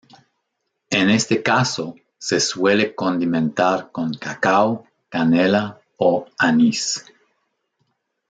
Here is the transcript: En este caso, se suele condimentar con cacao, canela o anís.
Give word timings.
En 0.89 1.11
este 1.11 1.43
caso, 1.43 1.93
se 2.17 2.39
suele 2.39 2.95
condimentar 2.95 3.91
con 3.91 4.11
cacao, 4.15 4.87
canela 5.11 5.79
o 5.97 6.25
anís. 6.39 7.05